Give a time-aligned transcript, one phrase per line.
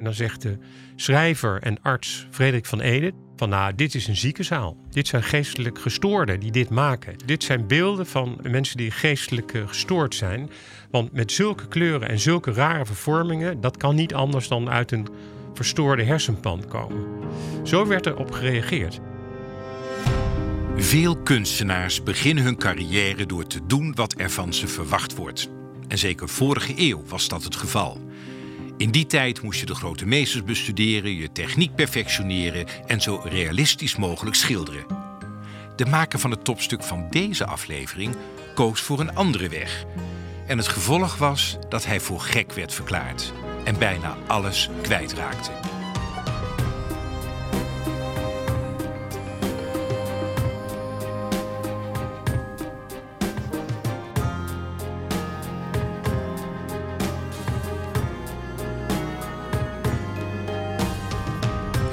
[0.00, 0.58] En dan zegt de
[0.96, 4.76] schrijver en arts Frederik van Ede van nou, dit is een ziekenzaal.
[4.90, 7.14] Dit zijn geestelijk gestoorden die dit maken.
[7.24, 10.50] Dit zijn beelden van mensen die geestelijk eh, gestoord zijn.
[10.90, 15.08] Want met zulke kleuren en zulke rare vervormingen, dat kan niet anders dan uit een
[15.54, 17.06] verstoorde hersenpan komen.
[17.64, 19.00] Zo werd er op gereageerd.
[20.76, 25.50] Veel kunstenaars beginnen hun carrière door te doen wat er van ze verwacht wordt.
[25.88, 28.09] En zeker vorige eeuw was dat het geval.
[28.80, 33.96] In die tijd moest je de grote meesters bestuderen, je techniek perfectioneren en zo realistisch
[33.96, 34.84] mogelijk schilderen.
[35.76, 38.16] De maker van het topstuk van deze aflevering
[38.54, 39.84] koos voor een andere weg.
[40.46, 43.32] En het gevolg was dat hij voor gek werd verklaard
[43.64, 45.69] en bijna alles kwijtraakte.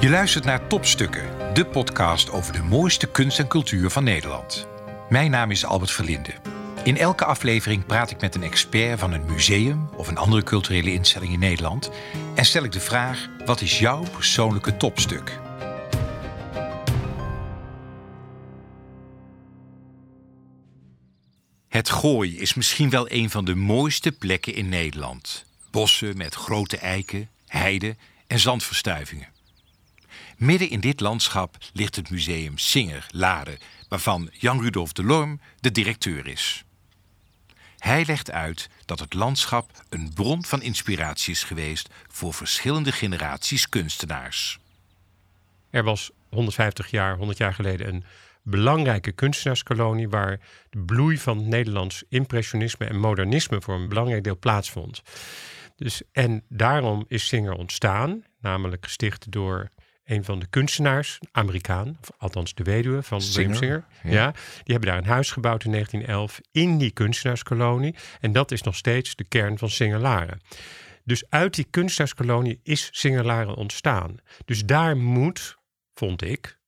[0.00, 4.66] Je luistert naar Topstukken, de podcast over de mooiste kunst en cultuur van Nederland.
[5.08, 6.34] Mijn naam is Albert Verlinde.
[6.84, 10.92] In elke aflevering praat ik met een expert van een museum of een andere culturele
[10.92, 11.90] instelling in Nederland
[12.34, 15.40] en stel ik de vraag: wat is jouw persoonlijke topstuk?
[21.68, 25.44] Het Gooi is misschien wel een van de mooiste plekken in Nederland.
[25.70, 29.36] Bossen met grote eiken, heiden en zandverstuivingen.
[30.38, 33.58] Midden in dit landschap ligt het museum Singer Laren,
[33.88, 36.64] waarvan Jan Rudolf de Lorm de directeur is.
[37.78, 43.68] Hij legt uit dat het landschap een bron van inspiratie is geweest voor verschillende generaties
[43.68, 44.58] kunstenaars.
[45.70, 48.04] Er was 150 jaar, 100 jaar geleden een
[48.42, 55.02] belangrijke kunstenaarskolonie waar de bloei van Nederlands impressionisme en modernisme voor een belangrijk deel plaatsvond.
[55.76, 59.70] Dus, en daarom is Singer ontstaan, namelijk gesticht door
[60.08, 63.84] een van de kunstenaars, Amerikaan, of althans de weduwe van William Singer.
[64.02, 64.30] Ja.
[64.30, 67.94] die hebben daar een huis gebouwd in 1911 in die kunstenaarskolonie.
[68.20, 70.40] En dat is nog steeds de kern van Singelaren.
[71.04, 74.16] Dus uit die kunstenaarskolonie is Singelaren ontstaan.
[74.44, 75.56] Dus daar moet,
[75.94, 76.58] vond ik,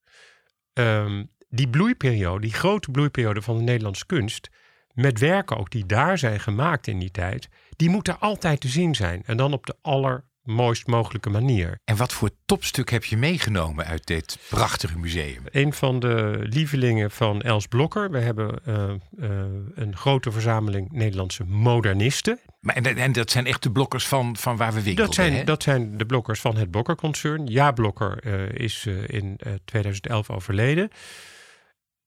[0.73, 4.49] ehm, die bloeiperiode, die grote bloeiperiode van de Nederlandse kunst,
[4.93, 8.95] met werken ook die daar zijn gemaakt in die tijd, die moeten altijd te zien
[8.95, 9.23] zijn.
[9.27, 11.81] En dan op de aller mooist mogelijke manier.
[11.85, 15.43] En wat voor topstuk heb je meegenomen uit dit prachtige museum?
[15.51, 18.11] Een van de lievelingen van Els Blokker.
[18.11, 19.31] We hebben uh, uh,
[19.75, 22.41] een grote verzameling Nederlandse modernisten.
[22.61, 25.07] Maar en, en, dat zijn echt de blokkers van, van waar we winkelen?
[25.07, 27.47] Dat zijn, dat zijn de blokkers van het Blokker-concern.
[27.47, 30.91] Ja, Blokker uh, is in 2011 overleden.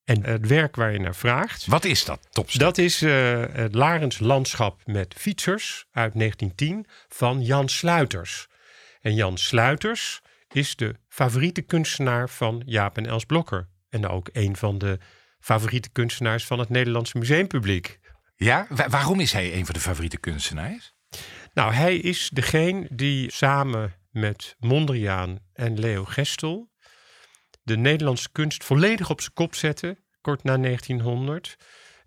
[0.03, 1.66] En het werk waar je naar vraagt.
[1.66, 2.62] Wat is dat topstuk?
[2.62, 8.47] Dat is uh, het Larens Landschap met fietsers uit 1910 van Jan Sluiters.
[9.02, 10.22] En Jan Sluiters
[10.52, 13.68] is de favoriete kunstenaar van Jaap en Els Blokker.
[13.90, 15.00] En ook een van de
[15.40, 18.00] favoriete kunstenaars van het Nederlandse museumpubliek.
[18.36, 20.94] Ja, waarom is hij een van de favoriete kunstenaars?
[21.53, 26.72] Nou, hij is degene die samen met Mondriaan en Leo Gestel
[27.63, 31.57] de Nederlandse kunst volledig op zijn kop zette, kort na 1900.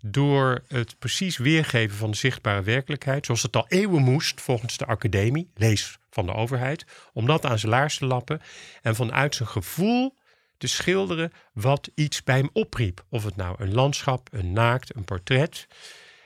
[0.01, 4.85] Door het precies weergeven van de zichtbare werkelijkheid, zoals het al eeuwen moest volgens de
[4.85, 8.41] academie, lees van de overheid, om dat aan zijn laars te lappen
[8.81, 10.15] en vanuit zijn gevoel
[10.57, 13.05] te schilderen wat iets bij hem opriep.
[13.09, 15.67] Of het nou een landschap, een naakt, een portret.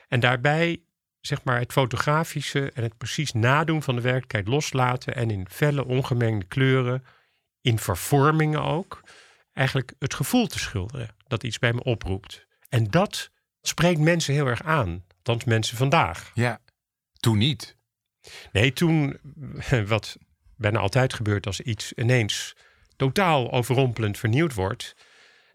[0.08, 0.82] En daarbij
[1.20, 5.84] zeg maar het fotografische en het precies nadoen van de werkelijkheid loslaten en in felle
[5.84, 7.04] ongemengde kleuren,
[7.60, 9.00] in vervormingen ook,
[9.52, 12.46] eigenlijk het gevoel te schilderen dat iets bij me oproept.
[12.68, 13.30] En dat
[13.60, 15.04] spreekt mensen heel erg aan.
[15.16, 16.30] Althans, mensen vandaag.
[16.34, 16.60] Ja,
[17.20, 17.76] toen niet.
[18.52, 19.18] Nee, toen,
[19.86, 20.16] wat
[20.56, 22.56] bijna altijd gebeurt als iets ineens
[22.96, 24.94] totaal overrompelend vernieuwd wordt,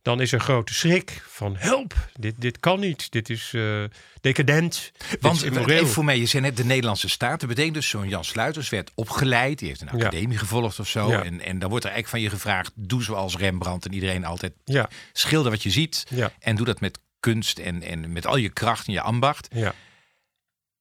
[0.07, 3.83] dan is er grote schrik van help, dit, dit kan niet, dit is uh,
[4.21, 4.91] decadent.
[5.19, 7.39] Want even voor mij, je zei net de Nederlandse staat.
[7.39, 11.09] Dat betekent dus zo'n Jan Sluiters werd opgeleid, die heeft een academie gevolgd of zo.
[11.09, 14.53] En, en dan wordt er eigenlijk van je gevraagd, doe zoals Rembrandt en iedereen altijd.
[14.65, 14.89] Ja.
[15.13, 16.03] Schilder wat je ziet
[16.39, 19.47] en doe dat met kunst en, en met al je kracht en je ambacht.
[19.51, 19.73] Ja.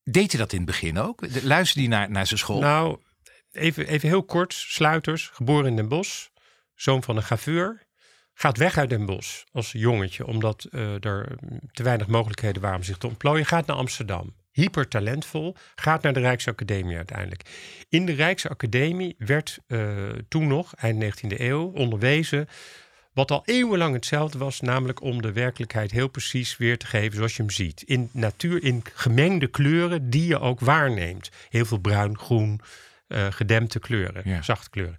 [0.02, 1.26] Deed je dat in het begin ook?
[1.42, 2.60] Luisterde die naar, naar zijn school?
[2.60, 2.98] Nou,
[3.52, 4.52] even, even heel kort.
[4.52, 6.26] Sluiters, geboren in Den Bosch,
[6.74, 7.85] zoon van een graveur
[8.38, 11.36] gaat weg uit Den Bosch als jongetje, omdat uh, er
[11.72, 13.46] te weinig mogelijkheden waren om zich te ontplooien.
[13.46, 14.34] Gaat naar Amsterdam.
[14.52, 17.42] Hyper talentvol, gaat naar de Rijksacademie uiteindelijk.
[17.88, 19.94] In de Rijksacademie werd uh,
[20.28, 22.48] toen nog, eind 19e eeuw, onderwezen
[23.12, 27.36] wat al eeuwenlang hetzelfde was, namelijk om de werkelijkheid heel precies weer te geven zoals
[27.36, 27.82] je hem ziet.
[27.82, 31.30] In natuur, in gemengde kleuren die je ook waarneemt.
[31.48, 32.60] Heel veel bruin, groen,
[33.08, 34.42] eh, gedempte kleuren, Ja.
[34.42, 34.96] zachte kleuren.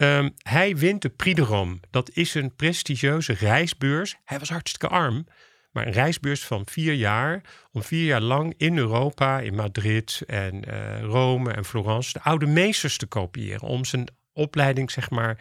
[0.00, 1.78] Ehm, hij wint de Prix de Rome.
[1.90, 4.16] Dat is een prestigieuze reisbeurs.
[4.24, 5.26] Hij was hartstikke arm.
[5.72, 7.40] Maar een reisbeurs van vier jaar.
[7.72, 12.12] Om vier jaar lang in Europa, in Madrid en eh, Rome en Florence.
[12.12, 13.68] de oude meesters te kopiëren.
[13.68, 15.38] Om zijn opleiding, zeg maar.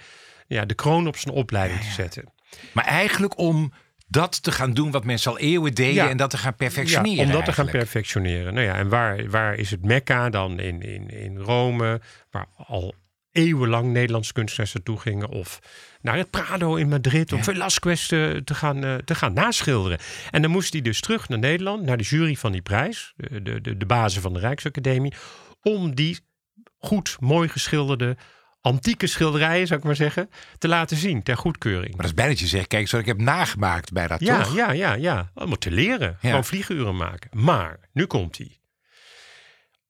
[0.48, 2.34] Ja, de kroon op zijn opleiding te zetten.
[2.74, 3.74] Maar eigenlijk om
[4.08, 6.10] dat te gaan doen wat mensen al eeuwen deden Ja.
[6.10, 7.16] en dat te gaan perfectioneren.
[7.18, 8.54] Ja, om dat te gaan perfectioneren.
[8.54, 10.60] Nou ja, en waar, waar is het Mekka dan?
[10.60, 12.02] In, in, in Rome,
[12.32, 12.94] waar al
[13.32, 15.30] eeuwenlang Nederlandse kunstenaars naartoe gingen.
[15.30, 15.60] Of
[16.02, 20.00] naar het Prado in Madrid om Velasquez te, te, gaan, eh, te gaan naschilderen.
[20.32, 23.14] En dan moest hij dus terug naar Nederland, naar de jury van die prijs.
[23.16, 25.14] De, de, de, de bazen van de Rijksacademie.
[25.62, 26.20] Om die
[26.78, 28.18] goed, mooi geschilderde
[28.62, 31.90] antieke schilderijen, zou ik maar zeggen, te laten zien ter goedkeuring.
[31.90, 34.42] Maar dat is bijna dat je zegt, kijk, zo ik heb nagemaakt bij dat Ja,
[34.44, 34.56] toch?
[34.56, 35.32] ja, ja, ja.
[35.34, 36.08] Om te leren.
[36.08, 36.30] Ja.
[36.30, 37.30] Gewoon vlieguren maken.
[37.34, 38.59] Maar, nu komt hij.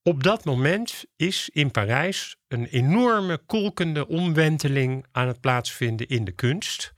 [0.04, 6.31] Op dat moment is in Parijs een enorme kolkende omwenteling aan het plaatsvinden in de
[6.31, 6.94] kunst.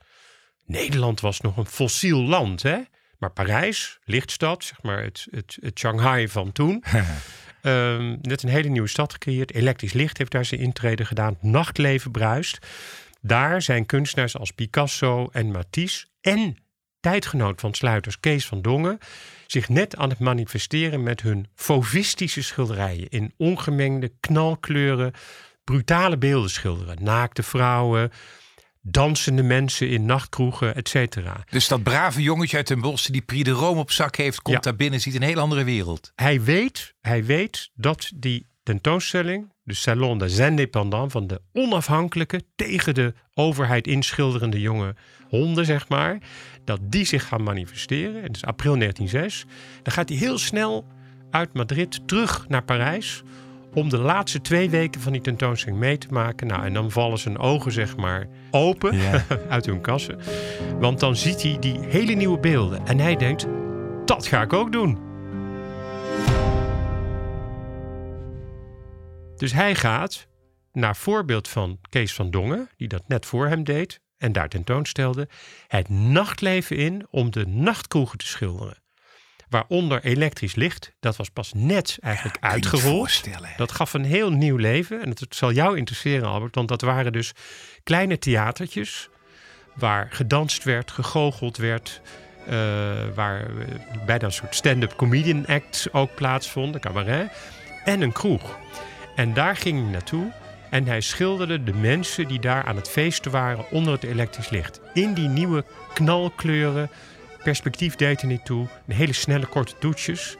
[0.66, 2.78] Nederland was nog een fossiel land, hè?
[3.18, 6.84] Maar Parijs, lichtstad, zeg maar het, het, het Shanghai van toen.
[7.62, 9.54] Ehm, net een hele nieuwe stad gecreëerd.
[9.54, 11.36] Elektrisch licht heeft daar zijn intrede gedaan.
[11.40, 12.66] Nachtleven bruist.
[13.20, 16.56] Daar zijn kunstenaars als Picasso en Matisse en
[17.02, 18.98] tijdgenoot van Sluiters Kees van Dongen
[19.46, 25.12] zich net aan het manifesteren met hun fauvistische schilderijen in ongemengde knalkleuren,
[25.64, 26.96] brutale beelden schilderen.
[27.00, 28.10] Naakte vrouwen,
[28.80, 31.44] dansende mensen in nachtkroegen, et cetera.
[31.50, 34.56] Dus dat brave jongetje uit Den Bosch die Prix de Rome op zak heeft, komt
[34.56, 34.62] Ja.
[34.62, 36.12] daar binnen, ziet een heel andere wereld.
[36.14, 42.94] Hij weet, hij weet dat die tentoonstelling, de Salon des Indépendants, van de onafhankelijke, tegen
[42.94, 44.94] de overheid inschilderende jonge
[45.28, 46.18] honden, zeg maar,
[46.64, 48.22] dat die zich gaan manifesteren.
[48.22, 49.44] Het is april 1906.
[49.82, 50.86] Dan gaat hij heel snel
[51.30, 53.22] uit Madrid terug naar Parijs
[53.74, 56.46] om de laatste twee weken van die tentoonstelling mee te maken.
[56.46, 59.24] Nou, en dan vallen zijn ogen, zeg maar, open Ja.
[59.48, 60.18] uit hun kassen.
[60.80, 62.86] Want dan ziet hij die hele nieuwe beelden.
[62.86, 63.46] En hij denkt,
[64.04, 65.11] dat ga ik ook doen.
[69.42, 70.26] Dus hij gaat,
[70.72, 75.28] naar voorbeeld van Kees van Dongen, die dat net voor hem deed en daar tentoonstelde,
[75.68, 78.82] het nachtleven in om de nachtkroegen te schilderen.
[79.48, 83.24] Waaronder elektrisch licht, dat was pas net eigenlijk niet uitgerold.
[83.56, 85.02] Dat gaf een heel nieuw leven.
[85.02, 87.32] En het zal jou interesseren, Albert, want dat waren dus
[87.82, 89.08] kleine theatertjes
[89.74, 92.00] waar gedanst werd, gegoocheld werd.
[92.46, 92.52] eh,
[93.14, 97.32] waar eh, bijna een soort stand-up comedian act ook plaatsvond, een cabaret.
[97.84, 98.60] En een kroeg.
[99.14, 100.32] En daar ging hij naartoe.
[100.70, 104.80] En hij schilderde de mensen die daar aan het feesten waren onder het elektrisch licht.
[104.94, 105.64] In die nieuwe
[105.94, 106.90] knalkleuren.
[107.42, 108.66] Perspectief deed er niet toe.
[108.86, 110.36] Een hele snelle korte toetsjes.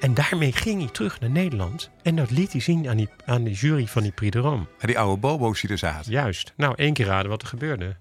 [0.00, 1.90] En daarmee ging hij terug naar Nederland.
[2.02, 4.66] En dat liet hij zien aan, die, aan de jury van die Prix de Rome.
[4.78, 6.12] En die oude bobo's die er zaten.
[6.12, 6.52] Juist.
[6.56, 7.96] Nou, één keer raden wat er gebeurde.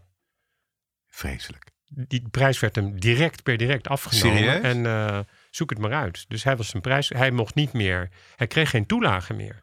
[1.08, 1.72] Vreselijk.
[1.86, 4.38] Die prijs werd hem direct per direct afgenomen.
[4.38, 4.62] Serieus?
[4.62, 6.26] En eh, zoek het maar uit.
[6.28, 7.10] Dus hij was zijn prijs.
[7.10, 8.10] Hij mocht niet meer.
[8.36, 9.62] Hij kreeg geen toelage meer.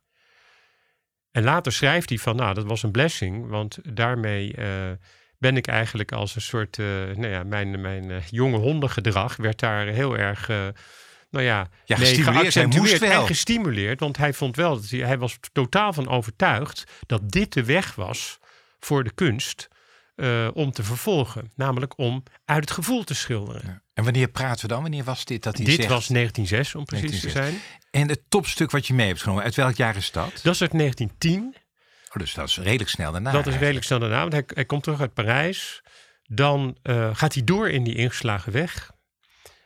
[1.33, 3.49] En later schrijft hij van, nou, dat was een blessing.
[3.49, 4.91] Want daarmee eh,
[5.39, 9.59] ben ik eigenlijk als een soort, eh, nou ja, mijn, mijn eh, jonge hondengedrag werd
[9.59, 10.49] daar heel erg,
[11.31, 12.55] nou ja, Ja, gestimuleerd.
[12.55, 13.21] Hij moest wel.
[13.21, 17.53] En gestimuleerd, want hij vond wel, dat hij, hij was totaal van overtuigd dat dit
[17.53, 18.39] de weg was
[18.81, 19.69] voor de kunst
[20.21, 21.51] eh, om te vervolgen.
[21.55, 23.83] Namelijk om uit het gevoel te schilderen.
[23.95, 24.83] En wanneer praten we dan?
[24.83, 25.89] Wanneer was dit dat hij Dit zegt?
[25.89, 27.63] was 1906 om precies te 1906.
[27.63, 27.81] zijn.
[27.91, 30.41] En het topstuk wat je mee hebt genomen, uit welk jaar is dat?
[30.43, 31.55] Dat is uit 1910.
[32.09, 33.33] Oh, dus dat is redelijk snel daarna.
[33.33, 35.83] dat is redelijk snel daarna, want hij, hij komt terug uit Parijs.
[36.23, 38.91] Dan eh, gaat hij door in die ingeslagen weg.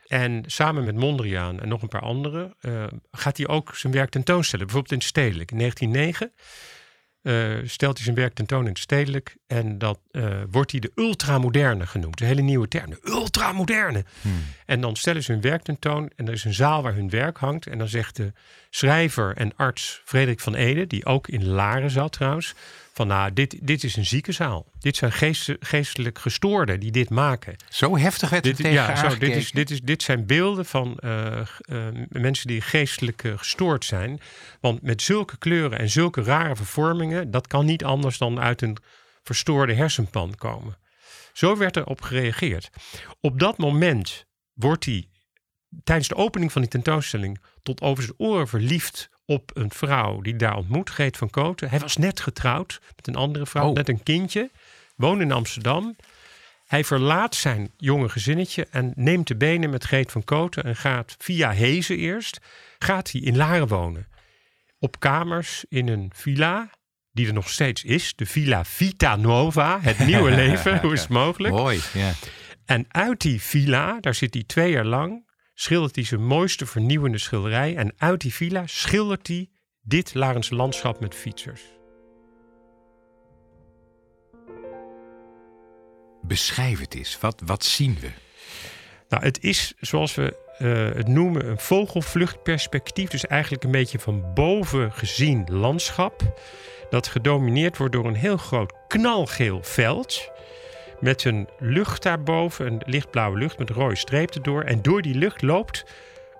[0.07, 4.09] En samen met Mondriaan en nog een paar anderen eh, gaat hij ook zijn werk
[4.09, 4.65] tentoonstellen.
[4.65, 5.51] Bijvoorbeeld in Stedelijk.
[5.51, 6.33] In 1909
[7.25, 9.35] eh, stelt hij zijn werk tentoon in het Stedelijk.
[9.47, 12.21] En dat eh, wordt hij de ultramoderne genoemd.
[12.21, 12.89] Een hele nieuwe term.
[12.89, 14.05] De ultramoderne.
[14.65, 16.11] En dan stellen ze hun werk tentoon.
[16.15, 17.67] En er is een zaal waar hun werk hangt.
[17.67, 18.33] En dan zegt de
[18.75, 22.53] schrijver en arts Frederik van Ede, die ook in Laren zat trouwens,
[22.93, 24.65] van nou, dit, dit is een ziekenzaal.
[24.79, 27.55] Dit zijn geest, geestelijk gestoorden die dit maken.
[27.69, 30.65] Zo heftig werd er Dit, tegen ja, zo, dit, is, dit, is, dit zijn beelden
[30.65, 31.45] van eh, eh,
[32.09, 34.19] mensen die geestelijk eh, gestoord zijn.
[34.59, 38.77] Want met zulke kleuren en zulke rare vervormingen, dat kan niet anders dan uit een
[39.23, 40.77] verstoorde hersenpan komen.
[41.33, 42.69] Zo werd er op gereageerd.
[43.21, 45.07] Op dat moment wordt hij
[45.83, 50.35] tijdens de opening van die tentoonstelling tot over zijn oren verliefd op een vrouw die
[50.35, 51.69] hij daar ontmoet, Geet van Koten.
[51.69, 53.73] Hij was net getrouwd met een andere vrouw, Oh.
[53.75, 54.49] net een kindje,
[54.95, 55.95] woonde in Amsterdam.
[56.65, 61.15] Hij verlaat zijn jonge gezinnetje en neemt de benen met Geet van Koten en gaat
[61.17, 62.39] via Hezen eerst,
[62.79, 64.07] gaat hij in Laren wonen.
[64.79, 66.69] op kamers in een villa
[67.11, 68.13] die er nog steeds is.
[68.15, 70.79] De Villa Vita Nova, het nieuwe leven.
[70.79, 71.53] Hoe is het mogelijk?
[71.53, 72.11] Mooi, ja.
[72.65, 77.17] En uit die villa, daar zit hij twee jaar lang, schildert hij zijn mooiste vernieuwende
[77.17, 77.75] schilderij.
[77.75, 79.49] En uit die villa schildert hij
[79.81, 81.61] dit Larens landschap met fietsers.
[86.21, 87.19] Beschrijf het eens.
[87.19, 88.09] Wat, wat zien we?
[89.09, 93.09] Nou, het is zoals we uh, het noemen een vogelvluchtperspectief.
[93.09, 96.39] Dus eigenlijk een beetje van boven gezien landschap.
[96.89, 100.31] Dat gedomineerd wordt door een heel groot knalgeel veld.
[101.05, 104.61] Met een lucht daarboven, een lichtblauwe lucht met rode streep erdoor.
[104.61, 105.85] En door die lucht loopt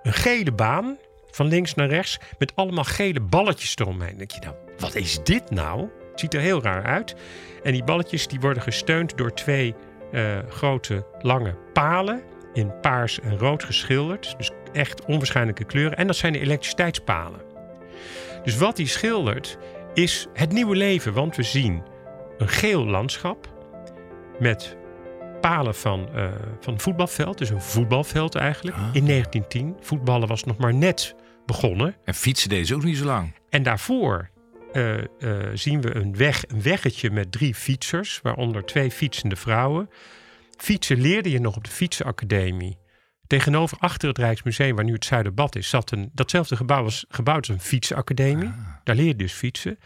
[0.02, 0.98] een gele baan
[1.30, 2.18] van links naar rechts.
[2.38, 4.08] Met allemaal gele balletjes eromheen.
[4.08, 5.80] Dan denk je nou, wat is dit nou?
[6.10, 7.14] Het ziet er heel raar uit.
[7.62, 9.74] En die balletjes die worden gesteund door twee
[10.12, 14.34] uh, grote lange palen in paars en rood geschilderd.
[14.36, 15.96] Dus echt onwaarschijnlijke kleuren.
[15.96, 17.40] En dat zijn de elektriciteitspalen.
[18.42, 19.58] Dus wat hij schildert
[19.94, 21.12] is het nieuwe leven.
[21.12, 21.82] Want we zien
[22.38, 23.54] een geel landschap
[24.38, 24.76] met
[25.40, 26.28] palen van, uh,
[26.60, 27.38] van een voetbalveld.
[27.38, 28.76] Dus een voetbalveld eigenlijk.
[28.76, 29.76] In 1910.
[29.80, 31.14] Voetballen was nog maar net
[31.46, 31.96] begonnen.
[32.04, 33.34] En fietsen deze ook niet zo lang.
[33.48, 34.30] En daarvoor
[34.72, 38.20] uh, uh, zien we een weg, een weggetje met drie fietsers.
[38.22, 39.90] Waaronder twee fietsende vrouwen.
[40.56, 42.78] Fietsen leerde je nog op de fietsenacademie.
[43.26, 46.10] Tegenover achter het Rijksmuseum, waar nu het Zuiderbad is, zat een.
[46.12, 48.48] Datzelfde gebouw was gebouwd als een fietsenacademie.
[48.48, 48.54] Ah.
[48.84, 49.78] Daar leer je dus fietsen.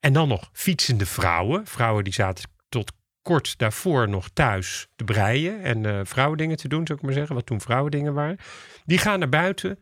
[0.00, 1.66] En dan nog fietsende vrouwen.
[1.66, 2.92] Vrouwen die zaten tot
[3.24, 7.34] kort daarvoor nog thuis te breien en uh, vrouwendingen te doen, zou ik maar zeggen,
[7.34, 8.38] wat toen vrouwendingen waren.
[8.84, 9.78] Die gaan naar buiten,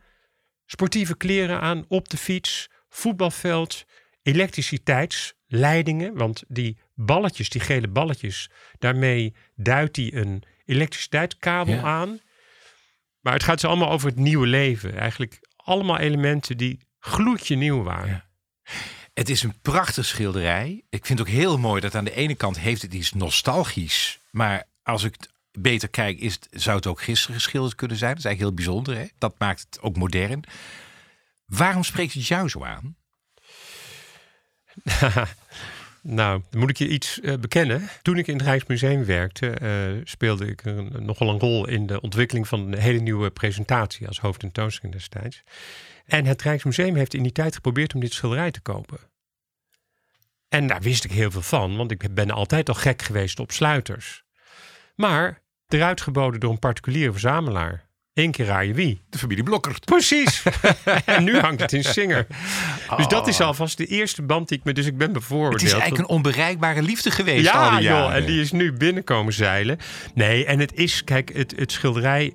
[0.65, 3.85] sportieve kleren aan, op de fiets, voetbalveld,
[4.21, 12.19] elektriciteitsleidingen, want die balletjes, die gele balletjes, daarmee duidt hij een elektriciteitskabel aan.
[13.19, 14.97] Maar het gaat ze allemaal over het nieuwe leven.
[14.97, 18.23] Eigenlijk allemaal elementen die gloedje nieuw waren.
[19.13, 20.83] Het is een prachtig schilderij.
[20.89, 24.19] Ik vind het ook heel mooi dat aan de ene kant heeft het iets nostalgisch.
[24.31, 25.15] Maar als ik
[25.51, 28.09] beter kijk, is het, zou het ook gisteren geschilderd kunnen zijn.
[28.09, 29.03] Dat is eigenlijk heel bijzonder.
[29.03, 29.09] Hè?
[29.17, 30.43] Dat maakt het ook modern.
[31.45, 32.95] Waarom spreekt het jou zo aan?
[36.05, 37.89] Nou, dan moet ik je iets uh, bekennen.
[38.01, 42.01] Toen ik in het Rijksmuseum werkte, uh, speelde ik een, nogal een rol in de
[42.01, 45.43] ontwikkeling van een hele nieuwe presentatie als hoofdtentoonstelling destijds.
[46.05, 48.97] En het Rijksmuseum heeft in die tijd geprobeerd om dit schilderij te kopen.
[50.49, 53.51] En daar wist ik heel veel van, want ik ben altijd al gek geweest op
[53.51, 54.23] sluiters.
[54.95, 57.87] Maar eruit geboden door een particuliere verzamelaar.
[58.13, 59.01] Eén keer raaien wie?
[59.09, 59.85] De familie Blokkert.
[59.85, 60.43] Precies.
[61.05, 62.27] en nu hangt het in Singer.
[62.97, 64.73] Dus dat is alvast de eerste band die ik me...
[64.73, 65.61] Dus ik ben bevooroordeeld.
[65.61, 68.03] Het is eigenlijk een onbereikbare liefde geweest ja, al die jaren.
[68.03, 69.77] Joh, en die is nu binnenkomen zeilen.
[70.13, 71.03] Nee, en het is...
[71.03, 72.33] Kijk, het, het schilderij...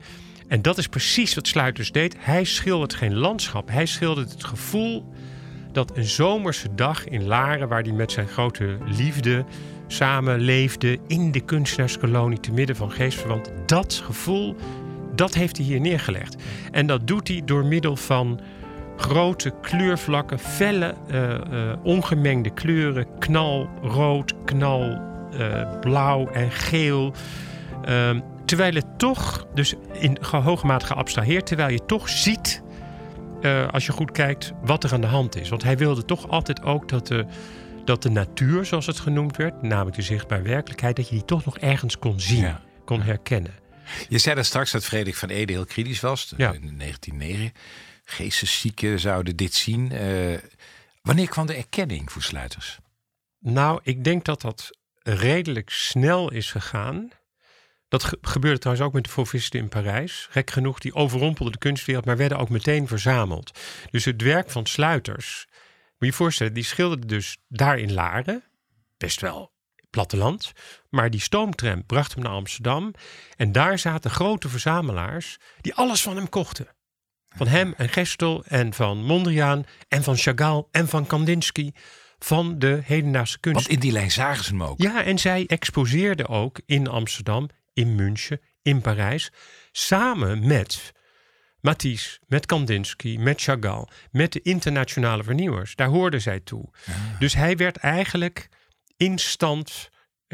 [0.48, 2.16] En dat is precies wat Sluiters deed.
[2.18, 3.68] Hij schildert geen landschap.
[3.70, 5.12] Hij schildert het gevoel
[5.72, 7.68] dat een zomerse dag in Laren...
[7.68, 9.44] waar hij met zijn grote liefde
[9.86, 10.98] samen leefde...
[11.06, 13.52] in de kunstenaarskolonie te midden van geestverwant.
[13.66, 14.56] Dat gevoel
[15.14, 16.36] dat heeft hij hier neergelegd.
[16.70, 18.40] En dat doet hij door middel van
[18.96, 21.38] grote kleurvlakken, felle, uh, uh,
[21.82, 27.12] ongemengde kleuren, knalrood, knalblauw uh, en geel.
[28.48, 32.62] Terwijl het toch, dus in hoge mate geabstraheerd, terwijl je toch ziet,
[33.40, 35.48] eh, als je goed kijkt, wat er aan de hand is.
[35.48, 37.26] Want hij wilde toch altijd ook dat de,
[37.84, 41.44] dat de natuur, zoals het genoemd werd, namelijk de zichtbare werkelijkheid, dat je die toch
[41.44, 43.54] nog ergens kon zien, kon herkennen.
[44.08, 46.32] Je zei dat straks dat Frederik van Ede heel kritisch was.
[46.36, 46.52] Ja.
[46.52, 47.52] In 1909.
[48.04, 49.92] Geesteszieken zouden dit zien.
[49.92, 50.38] Uh,
[51.02, 52.78] wanneer kwam de erkenning voor sluiters?
[53.38, 54.70] Nou, ik denk dat dat
[55.02, 57.10] redelijk snel is gegaan.
[57.88, 60.26] Dat gebeurde trouwens ook met de Fauvisten in Parijs.
[60.30, 63.58] Gek genoeg, die overrompelden de kunstwereld, maar werden ook meteen verzameld.
[63.90, 68.44] Dus het werk van Sluiters, moet je je voorstellen, die schilderde dus daar in Laren,
[68.96, 69.56] best wel
[69.90, 70.52] platteland.
[70.90, 72.94] Maar die stoomtram bracht hem naar Amsterdam.
[73.36, 76.68] En daar zaten grote verzamelaars die alles van hem kochten.
[77.28, 81.72] Van hem en Gestel en van Mondriaan en van Chagall en van Kandinsky.
[82.18, 83.60] Van de hedendaagse kunst.
[83.60, 84.82] Want in die lijn zagen ze hem ook.
[84.82, 89.32] Ja, en zij exposeerden ook in Amsterdam, in München, in Parijs.
[89.72, 90.92] Samen met
[91.60, 95.74] Matisse, met Kandinsky, met Chagall, met de internationale vernieuwers.
[95.74, 96.68] Daar hoorden zij toe.
[97.18, 98.48] Dus hij werd eigenlijk
[98.96, 99.90] instant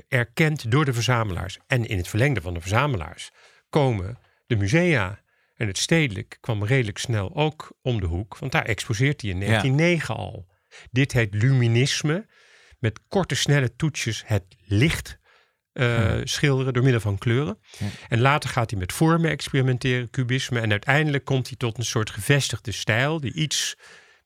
[0.09, 1.59] erkend door de verzamelaars.
[1.67, 3.31] En in het verlengde van de verzamelaars
[3.69, 5.23] komen de musea.
[5.55, 9.41] En het stedelijk kwam redelijk snel ook om de hoek, want daar exposeert hij in
[9.41, 10.47] 1909 al.
[10.91, 12.27] Dit heet luminisme,
[12.79, 15.19] met korte snelle toetsjes het licht
[15.75, 17.59] uh, schilderen door middel van kleuren.
[18.09, 20.61] En later gaat hij met vormen experimenteren, cubisme.
[20.61, 23.77] En uiteindelijk komt hij tot een soort gevestigde stijl die iets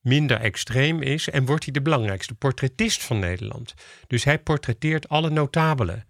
[0.01, 1.29] minder extreem is.
[1.29, 3.75] En wordt hij de belangrijkste portretist van Nederland.
[4.07, 6.07] Dus hij portretteert alle notabelen.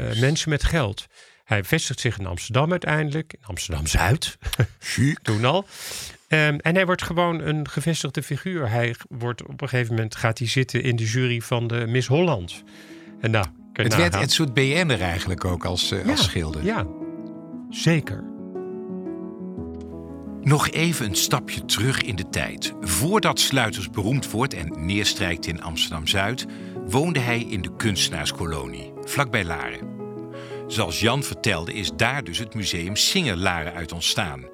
[0.00, 1.06] Uh, mensen met geld.
[1.44, 4.38] Hij vestigt zich in Amsterdam uiteindelijk, in Amsterdam Zuid.
[5.22, 5.66] Toen al.
[6.28, 8.70] Um, en hij wordt gewoon een gevestigde figuur.
[8.70, 12.08] Hij wordt op een gegeven moment gaat hij zitten in de jury van de Miss
[12.08, 12.62] Holland.
[13.20, 16.64] En nou, het werd een soort BN'er eigenlijk ook als, uh, als schilder.
[16.64, 16.86] Ja,
[17.70, 18.24] zeker.
[20.40, 22.72] Nog even een stapje terug in de tijd.
[22.80, 26.46] Voordat Sluiters beroemd wordt en neerstrijkt in Amsterdam-Zuid...
[26.86, 29.88] woonde hij in de kunstenaarskolonie, vlakbij Laren.
[30.66, 34.44] Zoals Jan vertelde is daar dus het museum Singer Laren uit ontstaan.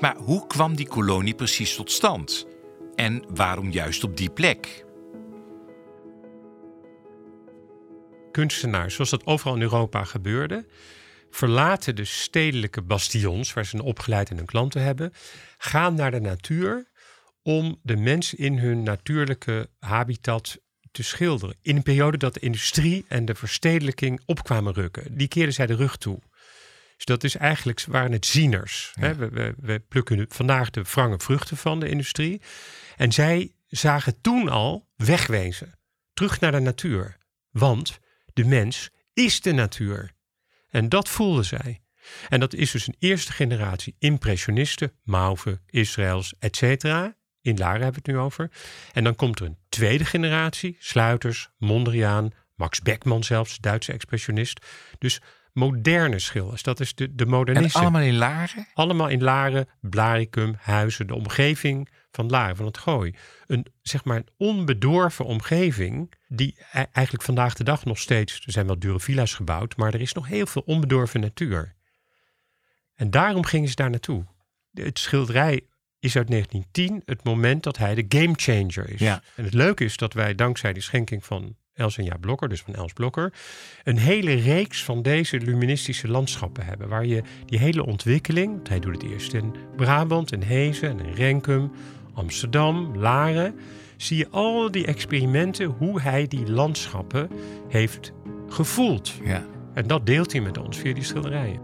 [0.00, 2.46] Maar hoe kwam die kolonie precies tot stand?
[2.94, 4.83] En waarom juist op die plek?
[8.34, 10.66] Kunstenaars, zoals dat overal in Europa gebeurde,
[11.30, 15.12] verlaten de stedelijke bastions waar ze een opgeleid en een klanten hebben,
[15.58, 16.90] gaan naar de natuur
[17.42, 20.58] om de mens in hun natuurlijke habitat
[20.90, 21.56] te schilderen.
[21.62, 25.16] In een periode dat de industrie en de verstedelijking opkwamen rukken.
[25.16, 26.18] Die keerden zij de rug toe.
[26.96, 28.92] Dus dat is eigenlijk, waren het zieners.
[28.94, 29.14] Hè?
[29.14, 32.40] We, we, we, plukken vandaag de wrange vruchten van de industrie.
[32.96, 35.78] En zij zagen toen al wegwezen.
[36.12, 37.16] Terug naar de natuur.
[37.50, 38.02] Want
[38.34, 40.12] de mens is de natuur.
[40.68, 41.82] En dat voelden zij.
[42.28, 46.84] En dat is dus een eerste generatie impressionisten, Mauve, Israëls, etc.
[47.40, 48.50] In Laren hebben we het nu over.
[48.92, 54.66] En dan komt er een tweede generatie, Sluiters, Mondriaan, Max Beckmann zelfs, Duitse expressionist.
[54.98, 55.20] Dus
[55.52, 56.62] moderne schilders.
[56.62, 57.80] Dat is de, de modernisten.
[57.80, 58.66] En allemaal in Laren?
[58.74, 63.14] Allemaal in Laren, Blaricum, Huizen, de omgeving van Laren, van het Gooi.
[63.46, 68.42] Een, zeg maar, een onbedorven omgeving die e-, eigenlijk vandaag de dag nog steeds...
[68.46, 71.74] Er zijn wel dure villa's gebouwd, maar er is nog heel veel onbedorven natuur.
[72.94, 74.24] En daarom gingen ze daar naartoe.
[74.72, 75.60] Het schilderij
[75.98, 79.00] is uit 1910 het moment dat hij de game changer is.
[79.00, 79.22] Ja.
[79.36, 82.62] En het leuke is dat wij dankzij de schenking van Els en Ja Blokker, dus
[82.62, 83.32] van Els Blokker,
[83.84, 86.88] een hele reeks van deze luministische landschappen hebben.
[86.88, 91.14] Waar je die hele ontwikkeling, hij doet het eerst in Brabant, in Hezen en in
[91.14, 91.72] Renkum,
[92.14, 93.58] Amsterdam, Laren,
[93.96, 97.30] zie je al die experimenten, hoe hij die landschappen
[97.68, 98.12] heeft
[98.48, 99.12] gevoeld.
[99.24, 99.46] Ja.
[99.74, 101.60] En dat deelt hij met ons via die schilderijen.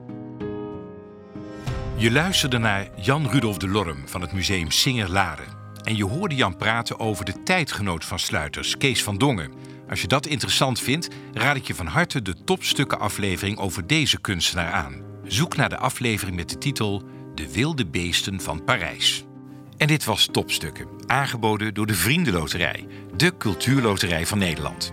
[1.96, 5.58] Je luisterde naar Jan Rudolf de Lorm van het museum Singer Laren.
[5.82, 9.52] En je hoorde Jan praten over de tijdgenoot van Sluiters, Kees van Dongen.
[9.88, 14.20] Als je dat interessant vindt, raad ik je van harte de topstukken aflevering over deze
[14.20, 15.02] kunstenaar aan.
[15.24, 17.02] Zoek naar de aflevering met de titel
[17.34, 19.24] De wilde beesten van Parijs.
[19.80, 24.92] En dit was Topstukken, aangeboden door de Vriendenloterij, de cultuurloterij van Nederland.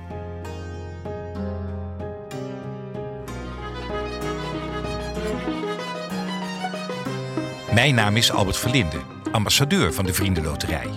[7.74, 9.00] Mijn naam is Albert Verlinde,
[9.32, 10.90] ambassadeur van de Vriendenloterij.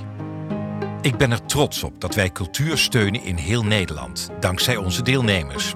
[1.00, 5.74] Ik ben er trots op dat wij cultuur steunen in heel Nederland, dankzij onze deelnemers.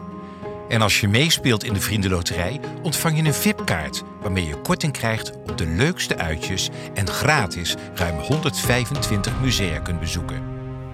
[0.74, 5.36] En als je meespeelt in de Vriendenloterij, ontvang je een VIP-kaart waarmee je korting krijgt
[5.36, 10.42] op de leukste uitjes en gratis ruim 125 musea kunt bezoeken.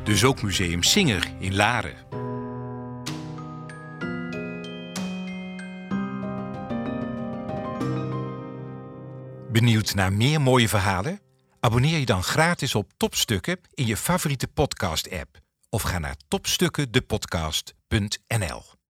[0.04, 1.94] Dus ook Museum Singer in Laren.
[9.52, 11.20] Benieuwd naar meer mooie verhalen?
[11.60, 15.38] Abonneer je dan gratis op Topstukken in je favoriete podcast-app
[15.70, 18.78] of ga naar topstukkendepodcast.nl.